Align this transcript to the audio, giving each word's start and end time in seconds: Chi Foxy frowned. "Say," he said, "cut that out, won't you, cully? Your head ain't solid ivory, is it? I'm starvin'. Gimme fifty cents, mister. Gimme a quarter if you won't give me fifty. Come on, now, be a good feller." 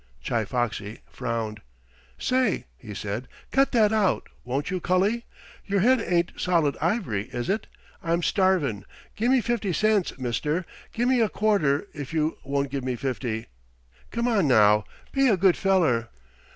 Chi 0.25 0.45
Foxy 0.45 1.01
frowned. 1.11 1.61
"Say," 2.17 2.65
he 2.75 2.95
said, 2.95 3.27
"cut 3.51 3.71
that 3.73 3.93
out, 3.93 4.29
won't 4.43 4.71
you, 4.71 4.79
cully? 4.79 5.25
Your 5.67 5.81
head 5.81 6.01
ain't 6.01 6.31
solid 6.37 6.75
ivory, 6.81 7.25
is 7.31 7.49
it? 7.51 7.67
I'm 8.01 8.23
starvin'. 8.23 8.83
Gimme 9.15 9.41
fifty 9.41 9.71
cents, 9.73 10.17
mister. 10.17 10.65
Gimme 10.91 11.19
a 11.21 11.29
quarter 11.29 11.87
if 11.93 12.15
you 12.15 12.39
won't 12.43 12.71
give 12.71 12.83
me 12.83 12.95
fifty. 12.95 13.45
Come 14.09 14.27
on, 14.27 14.47
now, 14.47 14.85
be 15.11 15.27
a 15.29 15.37
good 15.37 15.55
feller." 15.55 16.09